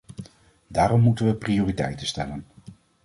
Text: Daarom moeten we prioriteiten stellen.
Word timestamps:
Daarom 0.67 1.01
moeten 1.01 1.25
we 1.25 1.35
prioriteiten 1.35 2.07
stellen. 2.07 2.45